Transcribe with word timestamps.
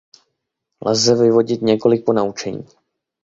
Lze 0.85 1.15
vyvodit 1.15 1.61
několik 1.61 2.05
ponaučení. 2.05 2.65